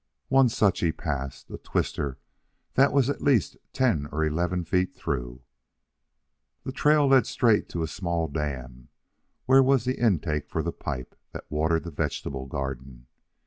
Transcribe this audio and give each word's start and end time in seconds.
One 0.29 0.49
such 0.49 0.79
he 0.79 0.91
passed, 0.91 1.51
a 1.51 1.59
twister 1.59 2.17
that 2.73 2.91
was 2.91 3.07
at 3.07 3.21
least 3.21 3.57
ten 3.71 4.07
or 4.11 4.25
eleven 4.25 4.65
feet 4.65 4.95
through. 4.95 5.43
The 6.63 6.71
trail 6.71 7.05
led 7.05 7.27
straight 7.27 7.69
to 7.69 7.83
a 7.83 7.87
small 7.87 8.27
dam 8.27 8.89
where 9.45 9.61
was 9.61 9.85
the 9.85 9.99
intake 10.03 10.49
for 10.49 10.63
the 10.63 10.73
pipe 10.73 11.15
that 11.33 11.45
watered 11.51 11.83
the 11.83 11.91
vegetable 11.91 12.47
garden. 12.47 13.05